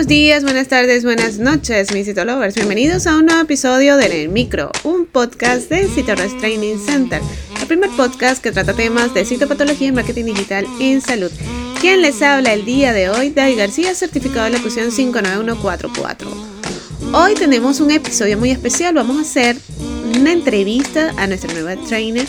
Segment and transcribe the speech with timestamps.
[0.00, 2.54] buenos días, buenas tardes, buenas noches, mis citolovers.
[2.54, 7.20] Bienvenidos a un nuevo episodio de el Micro, un podcast de Citoros Training Center,
[7.60, 11.30] el primer podcast que trata temas de citopatología y marketing digital en salud.
[11.82, 16.30] Quien les habla el día de hoy, Dai García, certificado de locución 59144.
[17.12, 19.58] Hoy tenemos un episodio muy especial, vamos a hacer
[20.18, 22.26] una entrevista a nuestra nueva trainer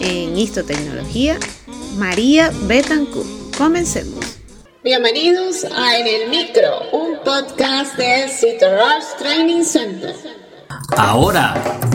[0.00, 1.38] en histotecnología,
[1.96, 3.56] María Betancourt.
[3.56, 4.33] Comencemos.
[4.84, 10.14] Bienvenidos a En el Micro, un podcast de Rush Training Center.
[10.98, 11.54] Ahora,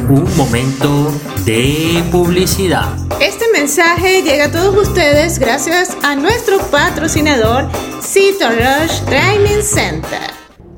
[0.10, 1.14] un momento
[1.46, 2.92] de publicidad.
[3.22, 7.70] Este mensaje llega a todos ustedes gracias a nuestro patrocinador
[8.02, 10.32] Rush Training Center.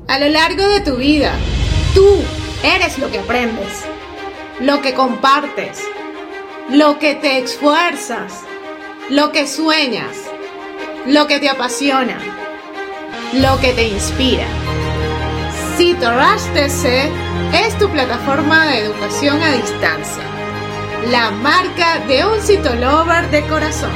[0.06, 1.32] A lo largo de tu vida,
[1.94, 2.06] tú
[2.62, 3.72] eres lo que aprendes,
[4.60, 5.80] lo que compartes,
[6.68, 8.34] lo que te esfuerzas,
[9.08, 10.14] lo que sueñas
[11.06, 12.18] lo que te apasiona,
[13.34, 14.46] lo que te inspira.
[15.76, 17.10] CitoRash TC
[17.54, 20.22] es tu plataforma de educación a distancia,
[21.10, 23.90] la marca de un citolover de corazón.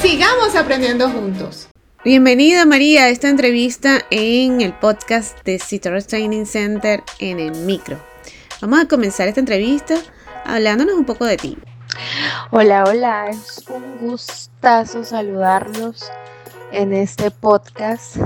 [0.00, 1.68] Sigamos aprendiendo juntos.
[2.04, 8.02] Bienvenida María a esta entrevista en el podcast de CitoRash Training Center en el micro.
[8.62, 9.96] Vamos a comenzar esta entrevista
[10.44, 11.58] hablándonos un poco de ti.
[12.50, 16.10] Hola, hola, es un gustazo saludarlos
[16.70, 18.16] en este podcast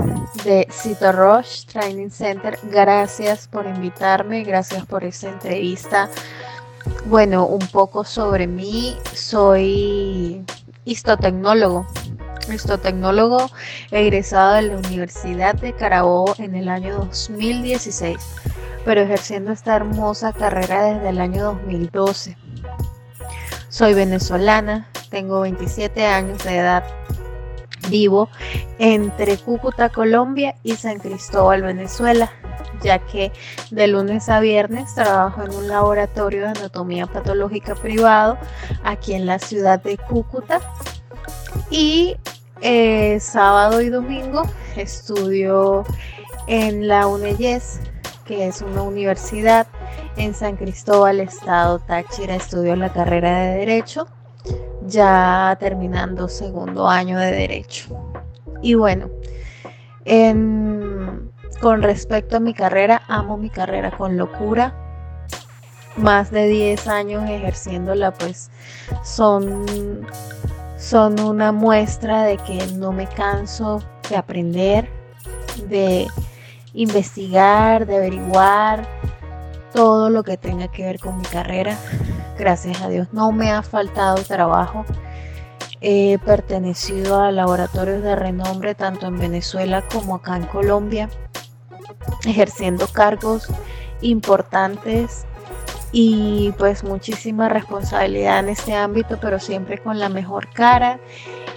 [0.43, 2.57] de Cito Rush Training Center.
[2.63, 6.09] Gracias por invitarme, gracias por esta entrevista.
[7.05, 10.45] Bueno, un poco sobre mí, soy
[10.85, 11.87] histotecnólogo.
[12.53, 13.49] Histotecnólogo
[13.91, 18.17] egresado de la Universidad de Carabobo en el año 2016,
[18.85, 22.37] pero ejerciendo esta hermosa carrera desde el año 2012.
[23.77, 26.83] Soy venezolana, tengo 27 años de edad.
[27.91, 28.27] Vivo
[28.79, 32.31] entre Cúcuta, Colombia y San Cristóbal, Venezuela,
[32.81, 33.31] ya que
[33.69, 38.39] de lunes a viernes trabajo en un laboratorio de anatomía patológica privado
[38.83, 40.59] aquí en la ciudad de Cúcuta.
[41.69, 42.17] Y
[42.61, 44.41] eh, sábado y domingo
[44.75, 45.85] estudio
[46.47, 47.79] en la UNEYES,
[48.25, 49.67] que es una universidad
[50.17, 54.07] en San Cristóbal, Estado Táchira, estudió la carrera de Derecho,
[54.85, 57.95] ya terminando segundo año de Derecho.
[58.61, 59.09] Y bueno,
[61.61, 64.73] con respecto a mi carrera, amo mi carrera con locura.
[65.95, 68.51] Más de 10 años ejerciéndola, pues
[69.03, 70.07] son,
[70.77, 74.89] son una muestra de que no me canso de aprender,
[75.67, 76.07] de
[76.73, 78.87] investigar, de averiguar,
[79.77, 81.77] todo lo que tenga que ver con mi carrera.
[82.35, 84.85] Gracias a Dios no me ha faltado trabajo.
[85.81, 91.09] He pertenecido a laboratorios de renombre tanto en Venezuela como acá en Colombia,
[92.25, 93.49] ejerciendo cargos
[94.01, 95.27] importantes
[95.91, 100.99] y pues muchísima responsabilidad en este ámbito, pero siempre con la mejor cara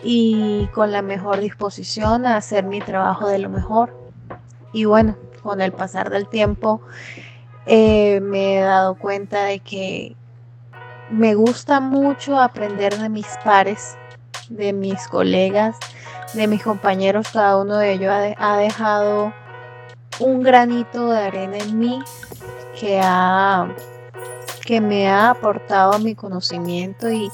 [0.04, 3.97] y con la mejor disposición a hacer mi trabajo de lo mejor.
[4.75, 6.82] Y bueno, con el pasar del tiempo
[7.66, 10.16] eh, me he dado cuenta de que
[11.10, 13.97] me gusta mucho aprender de mis pares,
[14.48, 15.76] de mis colegas,
[16.34, 17.28] de mis compañeros.
[17.32, 19.32] Cada uno de ellos ha, dejado
[20.20, 22.03] un granito de arena en mí
[22.78, 23.00] que,
[24.65, 27.31] que me ha aportado a mi conocimiento y,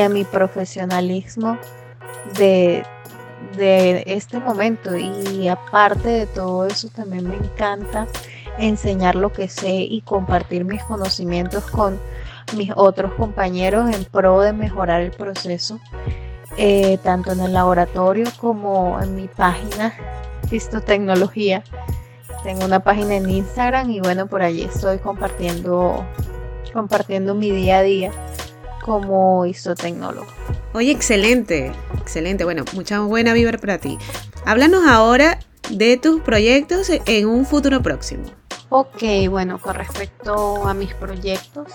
[0.00, 1.58] a mi profesionalismo
[2.36, 2.84] de,
[3.56, 4.96] de este momento.
[4.96, 8.06] Y aparte de todo eso, también me encanta
[8.60, 11.98] enseñar lo que sé y compartir mis conocimientos con
[12.56, 15.80] mis otros compañeros en pro de mejorar el proceso,
[16.56, 19.94] eh, tanto en el laboratorio como en mi página
[20.50, 21.62] Histotecnología.
[22.42, 26.04] Tengo una página en Instagram y bueno, por allí estoy compartiendo,
[26.72, 28.12] compartiendo mi día a día
[28.82, 30.26] como histotecnólogo.
[30.72, 32.44] Oye, excelente, excelente.
[32.44, 33.98] Bueno, mucha buena vibra para ti.
[34.46, 35.38] Háblanos ahora
[35.68, 38.39] de tus proyectos en un futuro próximo.
[38.72, 41.72] Ok, bueno, con respecto a mis proyectos,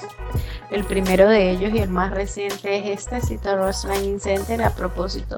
[0.72, 4.64] el primero de ellos y el más reciente es este, Citarros Training Center.
[4.64, 5.36] A propósito,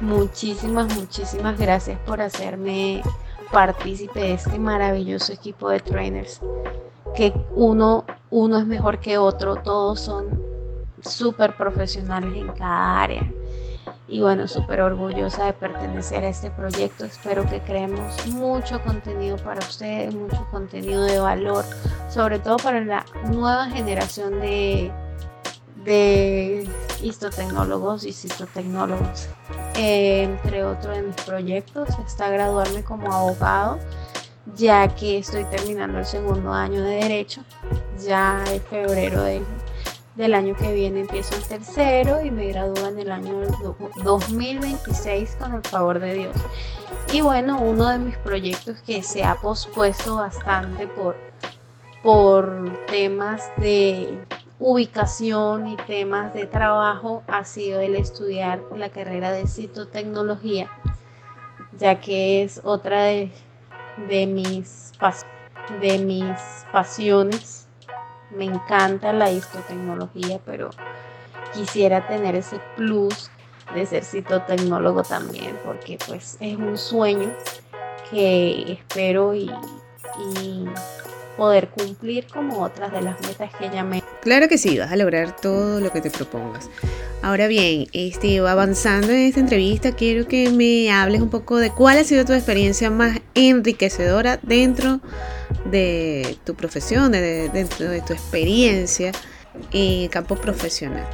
[0.00, 3.02] muchísimas, muchísimas gracias por hacerme
[3.50, 6.40] partícipe de este maravilloso equipo de trainers.
[7.16, 10.26] Que uno, uno es mejor que otro, todos son
[11.00, 13.28] súper profesionales en cada área
[14.08, 17.04] y bueno, súper orgullosa de pertenecer a este proyecto.
[17.04, 21.64] Espero que creemos mucho contenido para ustedes, mucho contenido de valor,
[22.10, 24.90] sobre todo para la nueva generación de,
[25.84, 26.68] de
[27.00, 29.28] histotecnólogos y citotecnólogos.
[29.76, 33.78] Eh, entre otros de mis proyectos está graduarme como abogado,
[34.56, 37.42] ya que estoy terminando el segundo año de Derecho.
[38.04, 39.44] Ya en febrero del,
[40.14, 43.42] del año que viene empiezo el tercero y me gradúo en el año
[44.04, 46.36] 2026 con el favor de Dios.
[47.12, 51.16] Y bueno, uno de mis proyectos que se ha pospuesto bastante por,
[52.02, 54.18] por temas de
[54.58, 60.70] ubicación y temas de trabajo ha sido el estudiar la carrera de citotecnología,
[61.78, 63.32] ya que es otra de,
[64.08, 64.92] de, mis,
[65.80, 66.38] de mis
[66.70, 67.61] pasiones.
[68.36, 70.70] Me encanta la histotecnología, pero
[71.52, 73.30] quisiera tener ese plus
[73.74, 77.32] de ser citotecnólogo también, porque pues es un sueño
[78.10, 79.50] que espero y,
[81.36, 84.02] poder cumplir como otras de las metas que ya me...
[84.20, 86.68] Claro que sí, vas a lograr todo lo que te propongas.
[87.22, 91.96] Ahora bien, este, avanzando en esta entrevista, quiero que me hables un poco de cuál
[91.96, 95.00] ha sido tu experiencia más enriquecedora dentro de
[96.44, 99.12] tu profesión, de, dentro de tu experiencia
[99.72, 101.06] en campo profesional.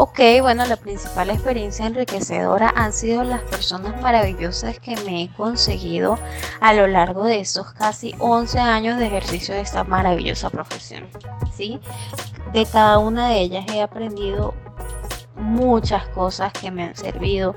[0.00, 6.20] Ok, bueno, la principal experiencia enriquecedora han sido las personas maravillosas que me he conseguido
[6.60, 11.08] a lo largo de estos casi 11 años de ejercicio de esta maravillosa profesión.
[11.52, 11.80] ¿sí?
[12.52, 14.54] De cada una de ellas he aprendido
[15.38, 17.54] muchas cosas que me han servido.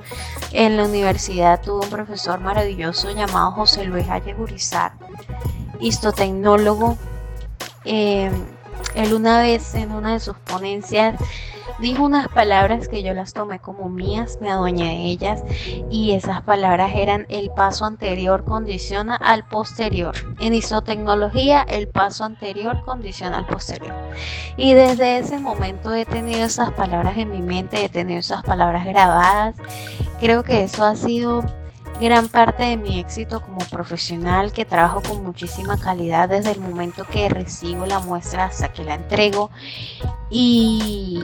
[0.51, 4.93] En la universidad tuve un profesor maravilloso llamado José Luis Allegurizar,
[5.79, 6.97] histotecnólogo.
[7.85, 8.31] Eh,
[8.95, 11.19] él una vez en una de sus ponencias
[11.81, 15.43] dijo unas palabras que yo las tomé como mías, me adueñé de ellas
[15.89, 20.15] y esas palabras eran el paso anterior condiciona al posterior.
[20.39, 23.93] En isotecnología el paso anterior condiciona al posterior.
[24.57, 28.85] Y desde ese momento he tenido esas palabras en mi mente, he tenido esas palabras
[28.85, 29.55] grabadas.
[30.19, 31.43] Creo que eso ha sido
[32.01, 37.05] gran parte de mi éxito como profesional que trabajo con muchísima calidad desde el momento
[37.05, 39.51] que recibo la muestra hasta que la entrego
[40.29, 41.23] y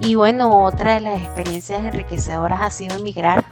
[0.00, 3.44] y bueno, otra de las experiencias enriquecedoras ha sido emigrar.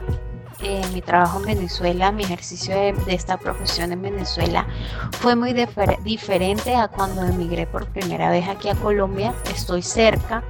[0.93, 4.65] Mi trabajo en Venezuela, mi ejercicio de, esta profesión en Venezuela
[5.19, 5.53] fue muy
[6.05, 9.33] diferente a cuando emigré por primera vez aquí a Colombia.
[9.53, 10.41] Estoy cerca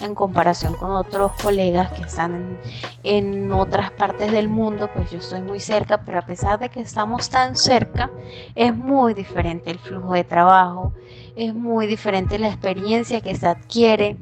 [0.00, 2.58] en comparación con otros colegas que están
[3.02, 6.80] en otras partes del mundo, pues yo estoy muy cerca, pero a pesar de que
[6.80, 8.10] estamos tan cerca,
[8.54, 10.92] es muy diferente el flujo de trabajo,
[11.34, 14.16] es muy diferente la experiencia que se adquiere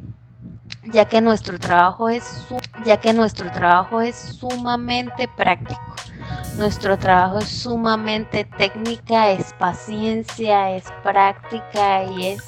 [0.92, 2.46] ya que nuestro trabajo es
[2.84, 5.80] ya que nuestro trabajo es sumamente práctico.
[6.56, 12.44] Nuestro trabajo es sumamente técnica, es paciencia, es práctica y es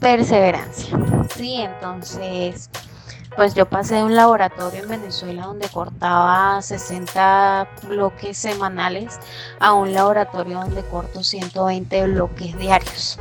[0.00, 0.98] perseverancia.
[1.34, 2.70] Sí, entonces,
[3.36, 9.18] pues yo pasé de un laboratorio en Venezuela donde cortaba 60 bloques semanales
[9.60, 13.18] a un laboratorio donde corto 120 bloques diarios.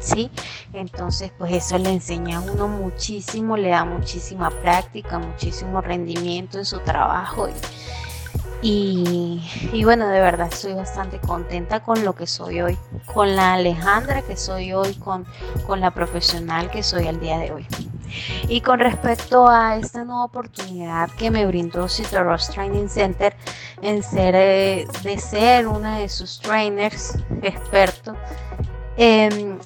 [0.00, 0.30] ¿Sí?
[0.72, 6.64] Entonces, pues eso le enseña a uno muchísimo, le da muchísima práctica, muchísimo rendimiento en
[6.64, 7.48] su trabajo.
[8.60, 9.40] Y,
[9.84, 14.36] bueno, de verdad estoy bastante contenta con lo que soy hoy, con la Alejandra que
[14.36, 15.26] soy hoy, con,
[15.80, 17.66] la profesional que soy al día de hoy.
[18.48, 23.36] Y con respecto a esta nueva oportunidad que me brindó Citroën Training Center
[23.82, 28.16] en eh, de ser una de sus trainers expertos,
[29.00, 29.56] Em,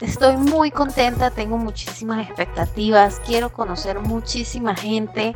[0.00, 5.34] estoy muy contenta, tengo muchísimas expectativas, quiero conocer muchísima gente,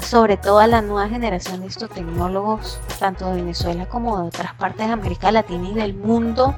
[0.00, 4.52] sobre todo a la nueva generación de estos tecnólogos, tanto de Venezuela como de otras
[4.54, 6.56] partes de América Latina y del mundo.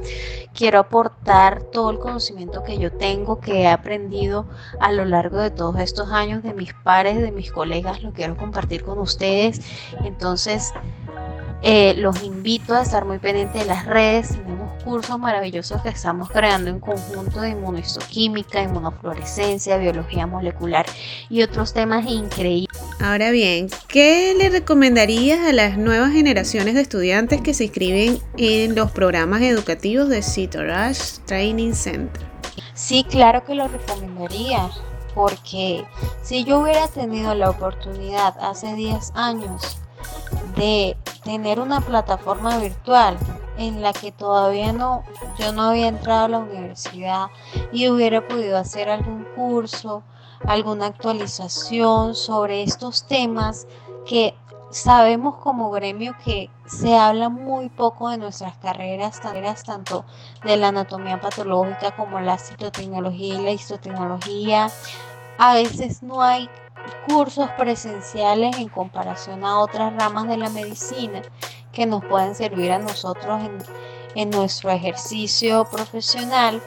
[0.54, 4.46] Quiero aportar todo el conocimiento que yo tengo, que he aprendido
[4.80, 8.38] a lo largo de todos estos años de mis pares, de mis colegas, lo quiero
[8.38, 9.60] compartir con ustedes.
[10.04, 10.72] Entonces,
[11.62, 14.30] eh, los invito a estar muy pendientes de las redes.
[14.30, 20.86] Tenemos cursos maravillosos que estamos creando en conjunto de inmunohistoquímica, inmunofluorescencia, biología molecular
[21.30, 22.76] y otros temas increíbles.
[23.00, 28.74] Ahora bien, ¿qué le recomendarías a las nuevas generaciones de estudiantes que se inscriben en
[28.74, 32.22] los programas educativos de CITORASH Training Center?
[32.74, 34.68] Sí, claro que lo recomendaría
[35.14, 35.84] porque
[36.22, 39.78] si yo hubiera tenido la oportunidad hace 10 años
[40.56, 43.16] de tener una plataforma virtual
[43.58, 45.04] en la que todavía no
[45.38, 47.26] yo no había entrado a la universidad
[47.72, 50.02] y hubiera podido hacer algún curso,
[50.46, 53.66] alguna actualización sobre estos temas
[54.06, 54.34] que
[54.72, 59.20] sabemos como gremio que se habla muy poco de nuestras carreras,
[59.64, 60.04] tanto
[60.44, 64.70] de la anatomía patológica como la citotecnología y la histotecnología,
[65.38, 66.48] a veces no hay
[67.06, 71.22] cursos presenciales en comparación a otras ramas de la medicina
[71.72, 73.40] que nos pueden servir a nosotros
[74.14, 76.62] en, nuestro ejercicio profesional,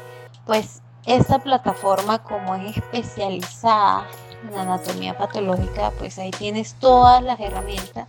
[0.48, 4.07] pues esta plataforma como es especializada
[4.48, 8.07] en anatomía patológica, pues ahí tienes todas las herramientas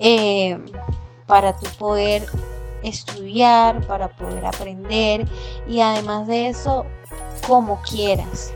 [0.00, 0.58] eh,
[1.26, 2.26] para tu poder
[2.82, 5.28] estudiar, para poder aprender
[5.68, 6.84] y además de eso,
[7.46, 8.52] como quieras,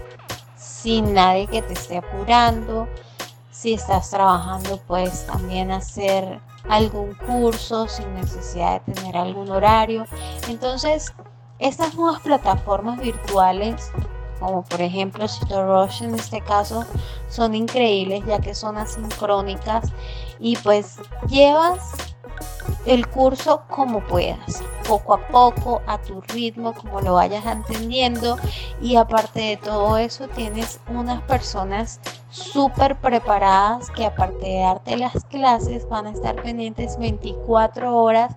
[0.86, 2.86] sin nadie que te esté apurando.
[3.50, 6.38] Si estás trabajando, puedes también hacer
[6.68, 10.06] algún curso sin necesidad de tener algún horario.
[10.48, 11.12] Entonces,
[11.58, 13.90] estas nuevas plataformas virtuales,
[14.38, 16.84] como por ejemplo CitoRush en este caso,
[17.28, 19.90] son increíbles ya que son asincrónicas
[20.38, 21.80] y pues llevas
[22.86, 28.38] el curso como puedas, poco a poco, a tu ritmo, como lo vayas entendiendo.
[28.80, 32.00] Y aparte de todo eso, tienes unas personas
[32.30, 38.34] súper preparadas que aparte de darte las clases, van a estar pendientes 24 horas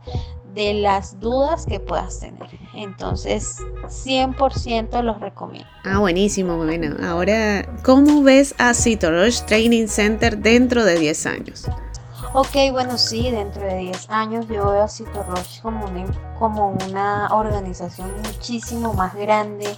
[0.53, 2.49] de las dudas que puedas tener.
[2.73, 5.69] Entonces, 100% los recomiendo.
[5.85, 6.95] Ah, buenísimo, bueno.
[7.07, 11.65] Ahora, ¿cómo ves a Citorosh Training Center dentro de 10 años?
[12.33, 16.05] Ok, bueno, sí, dentro de 10 años yo veo a Citorosh como una,
[16.37, 19.75] como una organización muchísimo más grande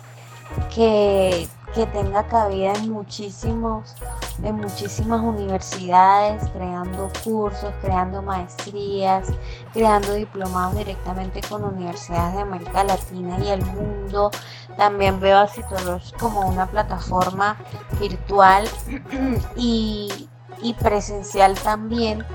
[0.76, 3.96] que, que tenga cabida en muchísimos
[4.44, 9.28] en muchísimas universidades, creando cursos, creando maestrías,
[9.72, 14.32] creando diplomados directamente con universidades de América Latina y el mundo.
[14.78, 17.58] También veo a Citorosh como una plataforma
[18.00, 18.68] virtual
[19.56, 20.28] y,
[20.62, 22.26] y presencial también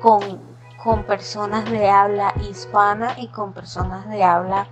[0.00, 0.40] con,
[0.82, 4.66] con personas de habla hispana y con personas de habla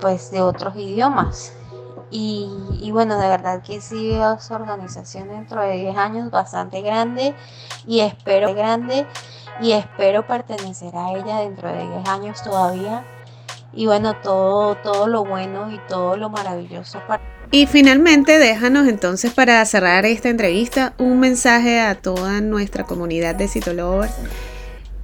[0.00, 1.54] pues de otros idiomas.
[2.12, 7.36] Y, bueno, de verdad que sí veo su organización dentro de 10 años bastante grande
[7.86, 9.06] y espero grande
[9.60, 13.04] y espero pertenecer a ella dentro de 10 años todavía.
[13.72, 19.32] Y bueno, todo, todo lo bueno y todo lo maravilloso para y finalmente, déjanos entonces
[19.32, 24.14] para cerrar esta entrevista un mensaje a toda nuestra comunidad de Citolovers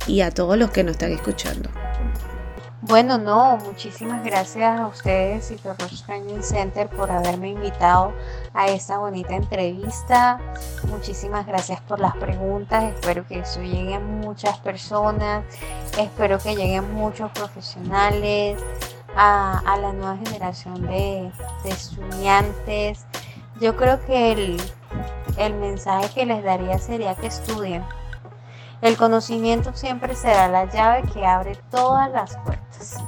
[0.07, 1.71] y a todos los que nos están escuchando.
[2.83, 8.13] Bueno, no, muchísimas gracias a ustedes y Rush Training Center por haberme invitado
[8.55, 10.39] a esta bonita entrevista.
[10.89, 12.85] Muchísimas gracias por las preguntas.
[12.85, 15.45] Espero que eso llegue a muchas personas.
[15.99, 18.63] Espero que lleguen muchos profesionales
[19.17, 21.31] a, la nueva generación de,
[21.65, 23.07] estudiantes.
[23.61, 24.63] Yo creo que el,
[25.39, 27.83] el mensaje que les daría sería que estudien.
[28.83, 33.03] El conocimiento siempre será la llave que abre todas las puertas.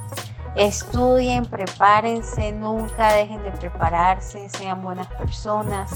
[0.59, 5.89] Estudien, prepárense, nunca dejen de prepararse, sean buenas personas.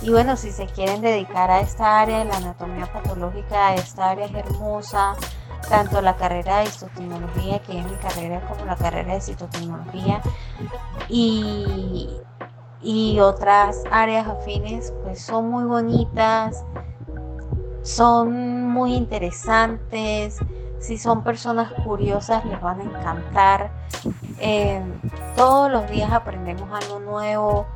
[0.00, 4.24] Y bueno, si se quieren dedicar a esta área de la anatomía patológica, esta área
[4.24, 5.14] es hermosa,
[5.68, 10.22] tanto la carrera de histotecnología, que es mi carrera, como la carrera de citotecnología
[11.10, 12.08] y,
[12.80, 16.64] y otras áreas afines, pues son muy bonitas,
[17.82, 20.38] son muy interesantes.
[20.80, 23.70] Si son personas curiosas, les van a encantar.
[24.38, 24.82] Eh,
[25.36, 27.66] todos los días aprendemos algo nuevo.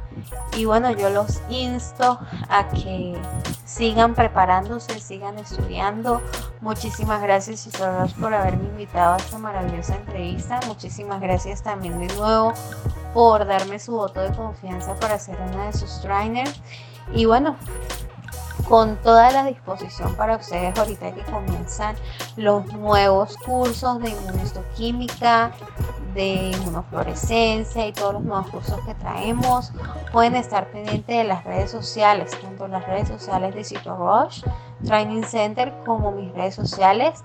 [0.57, 2.19] Y bueno, yo los insto
[2.49, 3.19] a que
[3.65, 6.21] sigan preparándose, sigan estudiando.
[6.61, 10.61] Muchísimas gracias, todos por haberme invitado a esta maravillosa entrevista.
[10.67, 12.53] Muchísimas gracias también de nuevo
[13.15, 16.61] por darme su voto de confianza para ser una de sus trainers.
[17.13, 17.57] Y bueno,
[18.69, 21.97] con toda la disposición para ustedes ahorita que comienzan
[22.37, 25.53] los nuevos cursos de inmunohistoquímica,
[26.15, 29.73] de inmunofluorescencia y todos los nuevos cursos que traemos.
[30.13, 34.43] Pueden estar pendientes de las redes sociales, tanto las redes sociales de CitoRush
[34.85, 37.23] Training Center como mis redes sociales.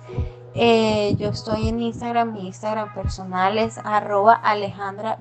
[0.53, 5.20] Eh, yo estoy en Instagram, mi Instagram personal es arroba Alejandra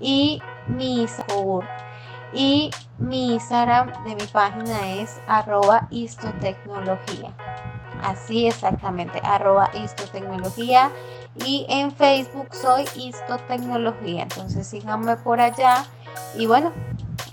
[0.00, 1.62] y mi Instagram
[2.32, 7.32] y mi Instagram de mi página es arroba histotecnología.
[8.02, 10.90] Así exactamente, arroba histotecnología.
[11.44, 14.22] Y en Facebook soy histotecnología.
[14.22, 15.84] Entonces síganme por allá.
[16.36, 16.72] Y bueno,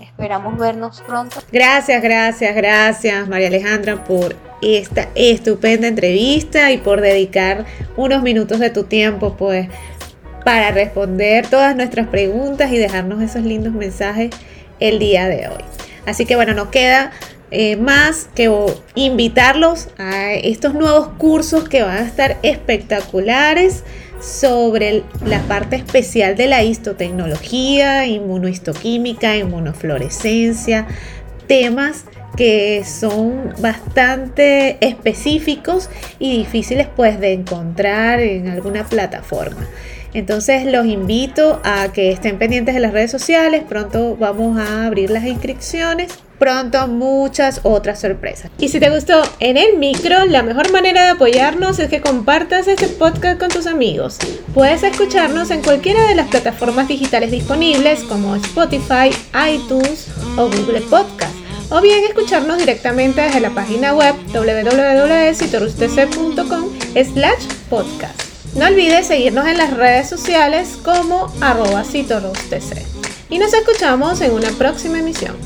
[0.00, 1.40] esperamos vernos pronto.
[1.52, 8.70] Gracias, gracias, gracias María Alejandra por esta estupenda entrevista y por dedicar unos minutos de
[8.70, 9.68] tu tiempo pues
[10.44, 14.30] para responder todas nuestras preguntas y dejarnos esos lindos mensajes
[14.80, 15.64] el día de hoy.
[16.06, 17.12] Así que bueno, nos queda
[17.50, 18.52] eh, más que
[18.94, 23.84] invitarlos a estos nuevos cursos que van a estar espectaculares
[24.20, 30.86] sobre la parte especial de la histotecnología, inmunohistoquímica, inmunofluorescencia,
[31.46, 32.04] temas
[32.36, 39.66] que son bastante específicos y difíciles pues de encontrar en alguna plataforma.
[40.16, 43.64] Entonces los invito a que estén pendientes de las redes sociales.
[43.68, 46.10] Pronto vamos a abrir las inscripciones.
[46.38, 48.50] Pronto muchas otras sorpresas.
[48.58, 52.66] Y si te gustó en el micro, la mejor manera de apoyarnos es que compartas
[52.66, 54.16] este podcast con tus amigos.
[54.54, 59.10] Puedes escucharnos en cualquiera de las plataformas digitales disponibles como Spotify,
[59.52, 60.08] iTunes
[60.38, 61.34] o Google Podcast.
[61.68, 68.25] O bien escucharnos directamente desde la página web www.citorustc.com slash podcast.
[68.56, 71.84] No olvides seguirnos en las redes sociales como arroba
[73.28, 75.36] Y nos escuchamos en una próxima emisión.